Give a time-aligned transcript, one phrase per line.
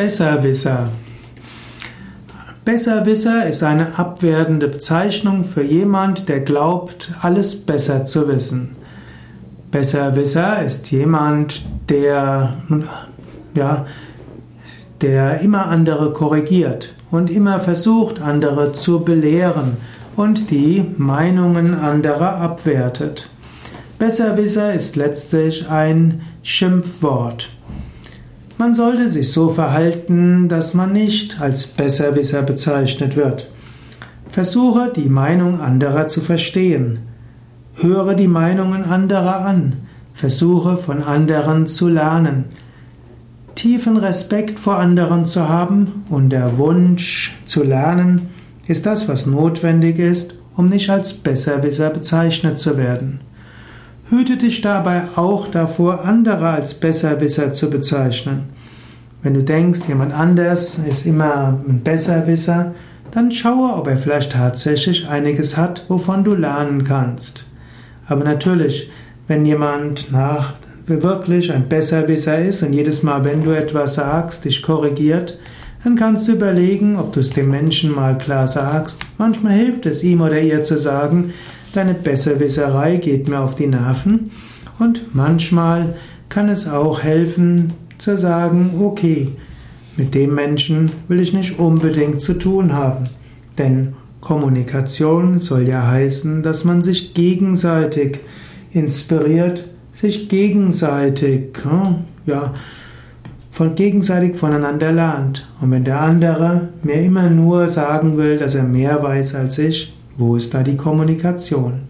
[0.00, 0.88] Besserwisser.
[2.64, 8.70] Besserwisser ist eine abwertende Bezeichnung für jemand, der glaubt, alles besser zu wissen.
[9.70, 12.54] Besserwisser ist jemand, der,
[13.52, 13.84] ja,
[15.02, 19.76] der immer andere korrigiert und immer versucht, andere zu belehren
[20.16, 23.28] und die Meinungen anderer abwertet.
[23.98, 27.50] Besserwisser ist letztlich ein Schimpfwort.
[28.60, 33.48] Man sollte sich so verhalten, dass man nicht als Besserwisser bezeichnet wird.
[34.28, 36.98] Versuche die Meinung anderer zu verstehen.
[37.76, 39.76] Höre die Meinungen anderer an.
[40.12, 42.44] Versuche von anderen zu lernen.
[43.54, 48.28] Tiefen Respekt vor anderen zu haben und der Wunsch zu lernen
[48.66, 53.20] ist das, was notwendig ist, um nicht als Besserwisser bezeichnet zu werden.
[54.10, 58.48] Hüte dich dabei auch davor, andere als Besserwisser zu bezeichnen.
[59.22, 62.74] Wenn du denkst, jemand anders ist immer ein Besserwisser,
[63.12, 67.44] dann schaue, ob er vielleicht tatsächlich einiges hat, wovon du lernen kannst.
[68.04, 68.90] Aber natürlich,
[69.28, 70.54] wenn jemand nach
[70.86, 75.38] wirklich ein Besserwisser ist und jedes Mal, wenn du etwas sagst, dich korrigiert,
[75.84, 79.02] dann kannst du überlegen, ob du es dem Menschen mal klar sagst.
[79.18, 81.32] Manchmal hilft es ihm oder ihr zu sagen,
[81.72, 84.30] deine Besserwisserei geht mir auf die Nerven.
[84.78, 85.96] Und manchmal
[86.28, 89.32] kann es auch helfen zu sagen, okay,
[89.96, 93.04] mit dem Menschen will ich nicht unbedingt zu tun haben.
[93.58, 98.18] Denn Kommunikation soll ja heißen, dass man sich gegenseitig
[98.72, 101.50] inspiriert, sich gegenseitig,
[102.26, 102.54] ja,
[103.50, 105.50] von gegenseitig voneinander lernt.
[105.60, 109.92] Und wenn der andere mir immer nur sagen will, dass er mehr weiß als ich,
[110.20, 111.80] wo ist da die Kommunikation?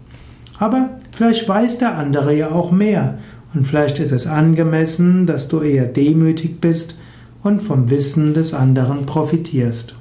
[0.57, 3.19] Aber vielleicht weiß der andere ja auch mehr.
[3.53, 6.99] Und vielleicht ist es angemessen, dass du eher demütig bist
[7.43, 9.95] und vom Wissen des anderen profitierst.